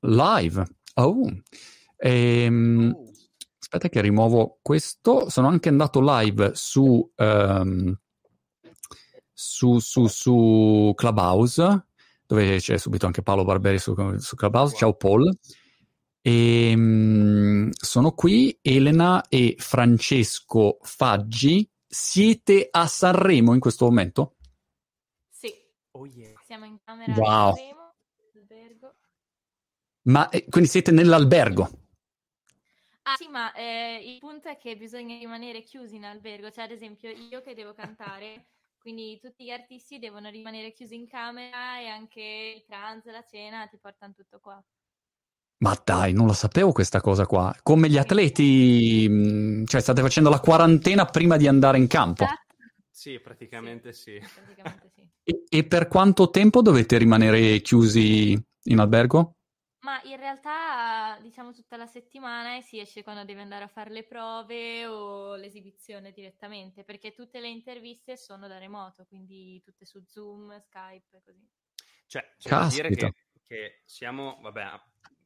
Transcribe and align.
live. 0.00 0.64
Oh. 0.94 1.26
Ehm, 1.96 2.92
Oh. 2.96 3.10
aspetta 3.60 3.88
che 3.88 4.00
rimuovo 4.00 4.58
questo. 4.62 5.28
Sono 5.30 5.48
anche 5.48 5.68
andato 5.68 6.00
live 6.02 6.52
su, 6.54 7.10
ehm, 7.16 7.98
su, 9.32 9.78
su, 9.78 10.06
su 10.06 10.92
Clubhouse, 10.94 11.86
dove 12.26 12.58
c'è 12.58 12.76
subito 12.78 13.06
anche 13.06 13.22
Paolo 13.22 13.44
Barberi 13.44 13.78
su, 13.78 13.94
su 14.18 14.36
Clubhouse. 14.36 14.76
Ciao 14.76 14.94
Paul. 14.94 15.36
Ehm, 16.22 17.70
sono 17.70 18.12
qui, 18.12 18.58
Elena 18.60 19.24
e 19.28 19.54
Francesco 19.58 20.78
Faggi. 20.82 21.68
Siete 21.90 22.68
a 22.70 22.86
Sanremo 22.86 23.54
in 23.54 23.60
questo 23.60 23.86
momento? 23.86 24.36
Sì, 25.30 25.50
Oh 25.92 26.04
yeah. 26.04 26.32
siamo 26.44 26.66
in 26.66 26.76
camera 26.84 27.12
Wow. 27.14 27.54
Sanremo, 27.54 27.94
albergo. 28.34 28.94
Ma 30.08 30.28
eh, 30.30 30.46
quindi 30.48 30.68
siete 30.68 30.90
nell'albergo? 30.90 31.70
Ah 33.02 33.16
sì, 33.16 33.28
ma 33.28 33.52
eh, 33.52 34.02
il 34.04 34.18
punto 34.18 34.48
è 34.48 34.56
che 34.56 34.76
bisogna 34.76 35.18
rimanere 35.18 35.62
chiusi 35.62 35.96
in 35.96 36.04
albergo, 36.04 36.50
cioè 36.50 36.64
ad 36.64 36.70
esempio 36.70 37.10
io 37.10 37.40
che 37.42 37.54
devo 37.54 37.72
cantare, 37.72 38.48
quindi 38.78 39.18
tutti 39.18 39.44
gli 39.44 39.50
artisti 39.50 39.98
devono 39.98 40.28
rimanere 40.28 40.72
chiusi 40.72 40.94
in 40.94 41.06
camera 41.06 41.80
e 41.80 41.86
anche 41.88 42.54
il 42.56 42.64
pranzo, 42.66 43.10
la 43.10 43.22
cena 43.22 43.66
ti 43.66 43.78
portano 43.78 44.12
tutto 44.14 44.40
qua. 44.40 44.62
Ma 45.60 45.80
dai, 45.84 46.12
non 46.12 46.26
lo 46.26 46.34
sapevo 46.34 46.72
questa 46.72 47.00
cosa 47.00 47.26
qua. 47.26 47.54
Come 47.62 47.88
gli 47.88 47.98
atleti, 47.98 49.08
mh, 49.08 49.64
cioè 49.64 49.80
state 49.80 50.02
facendo 50.02 50.30
la 50.30 50.40
quarantena 50.40 51.04
prima 51.06 51.36
di 51.36 51.48
andare 51.48 51.78
in 51.78 51.86
campo. 51.86 52.24
Esatto. 52.24 52.54
Sì, 52.90 53.18
praticamente 53.20 53.92
sì. 53.92 54.18
Praticamente 54.18 54.90
sì. 54.94 55.06
E, 55.22 55.44
e 55.48 55.64
per 55.64 55.88
quanto 55.88 56.30
tempo 56.30 56.62
dovete 56.62 56.96
rimanere 56.98 57.60
chiusi 57.60 58.40
in 58.64 58.78
albergo? 58.78 59.37
Ma 59.88 60.02
in 60.02 60.16
realtà 60.18 61.18
diciamo 61.22 61.52
tutta 61.54 61.78
la 61.78 61.86
settimana 61.86 62.56
e 62.56 62.60
si 62.60 62.78
esce 62.78 63.02
quando 63.02 63.24
devi 63.24 63.40
andare 63.40 63.64
a 63.64 63.68
fare 63.68 63.88
le 63.90 64.04
prove 64.04 64.84
o 64.86 65.34
l'esibizione 65.34 66.12
direttamente, 66.12 66.84
perché 66.84 67.12
tutte 67.14 67.40
le 67.40 67.48
interviste 67.48 68.18
sono 68.18 68.46
da 68.48 68.58
remoto, 68.58 69.06
quindi 69.06 69.62
tutte 69.62 69.86
su 69.86 70.04
Zoom, 70.06 70.58
Skype 70.60 71.16
e 71.16 71.22
così. 71.22 71.48
Cioè, 72.06 72.34
c'è 72.38 72.52
da 72.52 72.64
dire 72.64 72.90
che, 72.92 73.12
che 73.46 73.82
siamo, 73.84 74.38
vabbè, 74.40 74.80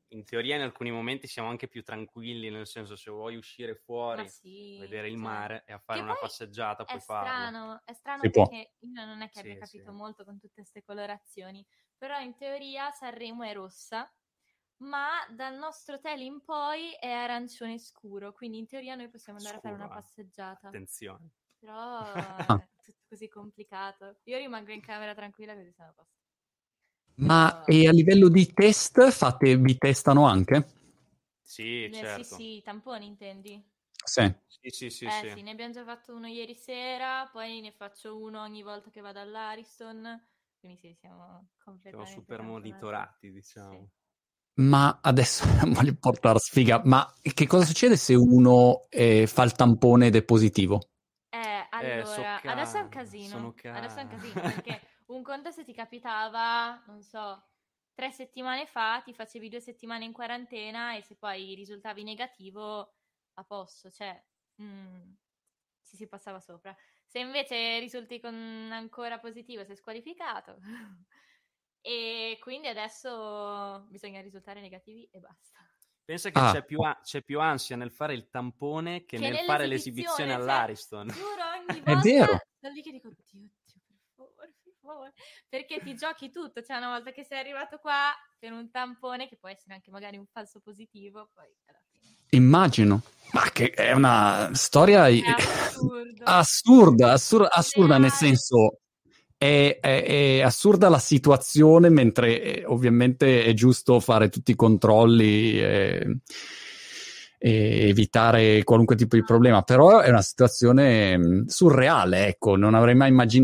in 0.08 0.24
teoria 0.24 0.56
in 0.56 0.62
alcuni 0.62 0.90
momenti 0.90 1.26
siamo 1.26 1.48
anche 1.48 1.68
più 1.68 1.82
tranquilli, 1.82 2.50
nel 2.50 2.66
senso 2.66 2.96
se 2.96 3.10
vuoi 3.10 3.36
uscire 3.36 3.74
fuori, 3.76 4.28
sì, 4.28 4.72
vedere 4.74 5.08
il 5.08 5.16
cioè, 5.16 5.40
mare 5.40 5.64
e 5.66 5.72
a 5.72 5.78
fare 5.78 6.02
una 6.02 6.16
passeggiata, 6.16 6.84
È 6.84 6.86
puoi 6.86 7.00
farlo. 7.00 7.46
strano, 7.46 7.82
è 7.84 7.92
strano 7.94 8.26
Si 8.26 8.30
può. 8.30 8.46
perché 8.46 8.74
io 8.80 9.04
non 9.06 9.22
è 9.22 9.30
che 9.30 9.40
abbia 9.40 9.56
Sì, 9.56 9.56
capito 9.56 9.92
sì. 9.92 9.92
molto 9.92 10.24
con 10.24 10.38
tutte 10.38 10.54
queste 10.54 10.82
colorazioni, 10.82 11.66
però 11.96 12.20
in 12.20 12.36
teoria 12.36 12.90
Sanremo 12.92 13.42
è 13.44 13.52
rossa, 13.54 14.12
ma 14.82 15.26
dal 15.30 15.56
nostro 15.56 15.96
hotel 15.96 16.20
in 16.20 16.42
poi 16.42 16.92
è 16.92 17.08
arancione 17.10 17.78
scuro, 17.78 18.32
quindi 18.32 18.58
in 18.58 18.66
teoria 18.66 18.94
noi 18.94 19.08
possiamo 19.08 19.38
andare 19.38 19.56
a 19.56 19.60
fare 19.60 19.74
una 19.74 19.86
eh. 19.86 19.92
passeggiata. 19.94 20.68
Attenzione. 20.68 21.30
Però 21.58 22.04
è 22.56 22.68
tutto 22.82 23.04
così 23.08 23.28
complicato. 23.28 24.18
Io 24.24 24.38
rimango 24.38 24.72
in 24.72 24.80
camera 24.80 25.14
tranquilla 25.14 25.54
così 25.54 25.72
sono 25.72 25.88
a 25.90 25.92
posto. 25.92 26.20
Ma 27.20 27.62
Però- 27.62 27.64
e 27.64 27.88
a 27.88 27.90
livello 27.90 28.28
di 28.28 28.52
test 28.52 29.08
fate, 29.10 29.56
vi 29.56 29.78
testano 29.78 30.26
anche? 30.26 30.66
Sì, 31.40 31.84
Eh, 31.84 31.90
certo. 31.92 32.36
Sì, 32.36 32.56
sì, 32.56 32.62
tamponi 32.62 33.06
intendi? 33.06 33.64
Sì. 34.04 34.34
Sì, 34.46 34.70
sì, 34.70 34.90
sì, 34.90 35.10
eh 35.10 35.10
sì. 35.10 35.28
sì, 35.32 35.42
ne 35.42 35.50
abbiamo 35.52 35.72
già 35.72 35.84
fatto 35.84 36.14
uno 36.14 36.26
ieri 36.26 36.54
sera, 36.54 37.28
poi 37.32 37.60
ne 37.60 37.72
faccio 37.72 38.16
uno 38.18 38.40
ogni 38.42 38.62
volta 38.62 38.90
che 38.90 39.00
vado 39.00 39.20
all'Ariston, 39.20 40.28
quindi 40.58 40.78
sì, 40.78 40.94
siamo 40.94 41.50
Siamo 41.86 42.04
completamente 42.04 42.20
super 42.20 42.38
tamponati. 42.38 42.50
monitorati, 42.50 43.30
diciamo. 43.30 43.88
Ma 44.54 45.00
adesso 45.02 45.44
non 45.62 45.72
voglio 45.72 45.94
portare 45.98 46.38
sfiga, 46.38 46.80
ma 46.84 47.10
che 47.22 47.46
cosa 47.46 47.64
succede 47.64 47.96
se 47.96 48.14
uno 48.14 48.86
eh, 48.90 49.26
fa 49.26 49.42
il 49.44 49.52
tampone 49.52 50.06
ed 50.08 50.16
è 50.16 50.24
positivo? 50.24 50.80
Eh, 51.28 51.66
Eh, 51.78 52.02
allora, 52.02 52.04
so 52.04 52.50
adesso 52.50 52.76
è 52.76 52.80
un 52.80 52.88
casino. 52.88 53.36
sono 53.36 53.54
Adesso 53.70 53.98
è 54.00 54.02
un 54.02 54.08
casino 54.08 54.42
perché 54.44 54.80
un 55.06 55.22
conto 55.22 55.50
se 55.50 55.64
ti 55.64 55.72
capitava, 55.72 56.82
non 56.86 57.02
so, 57.02 57.42
tre 57.94 58.10
settimane 58.12 58.66
fa, 58.66 59.00
ti 59.02 59.14
facevi 59.14 59.48
due 59.48 59.60
settimane 59.60 60.04
in 60.04 60.12
quarantena 60.12 60.94
e 60.94 61.02
se 61.02 61.16
poi 61.16 61.54
risultavi 61.54 62.02
negativo, 62.04 62.94
a 63.34 63.44
posto, 63.44 63.90
cioè, 63.90 64.22
mm, 64.62 65.12
ci 65.82 65.96
si 65.96 66.06
passava 66.08 66.40
sopra. 66.40 66.76
Se 67.06 67.18
invece 67.18 67.78
risulti 67.78 68.20
con 68.20 68.34
ancora 68.72 69.18
positivo, 69.18 69.64
sei 69.64 69.76
squalificato. 69.76 70.58
E 71.84 72.38
quindi 72.40 72.68
adesso 72.68 73.86
bisogna 73.88 74.20
risultare 74.20 74.60
negativi 74.60 75.06
e 75.10 75.18
basta. 75.18 75.58
Pensa 76.04 76.30
che 76.30 76.38
Ah. 76.38 76.52
c'è, 76.52 76.64
più 76.64 76.80
a- 76.80 76.98
c'è 77.02 77.22
più 77.22 77.40
ansia 77.40 77.76
nel 77.76 77.90
fare 77.92 78.14
il 78.14 78.28
tampone 78.28 79.04
che, 79.04 79.18
Che 79.18 79.28
nel 79.28 79.44
fare 79.44 79.66
l'esibizione 79.66 80.30
cioè, 80.32 80.40
all'Ariston. 80.40 81.08
Giuro, 81.08 81.42
ogni 81.68 81.80
È 81.80 81.92
volta 81.94 82.00
vero. 82.02 82.38
sono 82.60 82.72
lì 82.72 82.82
che 82.82 82.90
dico, 82.92 83.08
Dio, 83.08 83.24
Dio, 83.30 83.80
per 83.86 83.96
favore, 84.14 84.52
per 84.62 84.72
favore. 84.80 85.12
Perché 85.48 85.80
ti 85.80 85.94
giochi 85.94 86.30
tutto, 86.30 86.62
cioè 86.62 86.76
una 86.78 86.88
volta 86.90 87.12
che 87.12 87.24
sei 87.24 87.38
arrivato 87.38 87.78
qua 87.78 88.12
per 88.38 88.52
un 88.52 88.70
tampone, 88.70 89.28
che 89.28 89.36
può 89.36 89.48
essere 89.48 89.74
anche 89.74 89.90
magari 89.90 90.16
un 90.18 90.26
falso 90.26 90.60
positivo, 90.60 91.30
poi 91.34 91.46
alla 91.66 91.80
fine. 91.90 92.16
Immagino. 92.30 93.02
Ma 93.32 93.48
che 93.50 93.70
è 93.70 93.92
una 93.92 94.50
storia 94.54 95.06
È 95.06 95.10
i- 95.10 95.22
assurdo. 95.24 96.24
assurda, 96.24 97.12
assur- 97.12 97.48
assurda 97.50 97.98
nel 97.98 98.10
senso 98.10 98.80
è, 99.42 99.78
è- 99.80 100.04
è 100.04 100.40
assurda 100.42 100.88
la 100.88 100.98
situazione, 100.98 101.88
mentre 101.88 102.60
eh, 102.60 102.64
ovviamente 102.66 103.44
è 103.44 103.52
giusto 103.54 103.98
fare 104.00 104.28
tutti 104.28 104.52
i 104.52 104.56
controlli 104.56 105.58
e, 105.60 106.18
e 107.38 107.88
evitare 107.88 108.62
qualunque 108.62 108.94
tipo 108.94 109.16
di 109.16 109.24
problema, 109.24 109.62
però 109.62 109.98
è 109.98 110.08
una 110.10 110.22
situazione 110.22 111.16
mh, 111.16 111.46
surreale, 111.46 112.26
ecco, 112.28 112.54
non 112.56 112.74
avrei 112.74 112.94
mai 112.94 113.08
immaginato 113.08 113.40